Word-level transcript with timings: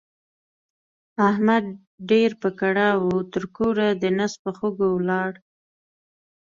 احمد 1.29 1.65
ډېر 2.09 2.29
په 2.41 2.49
کړاو 2.59 2.97
وو؛ 3.05 3.19
تر 3.33 3.43
کوره 3.57 3.87
د 4.01 4.03
نس 4.17 4.33
په 4.43 4.49
خوږو 4.57 4.87
ولاړ. 4.93 5.31